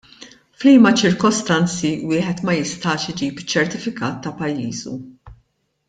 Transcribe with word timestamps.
F'liema 0.61 0.91
ċirkostanzi 1.01 1.91
wieħed 2.13 2.41
ma 2.47 2.57
jistax 2.61 3.07
iġib 3.15 3.43
iċ-ċertifikat 3.45 4.19
ta' 4.25 4.33
pajjiżu? 4.43 4.97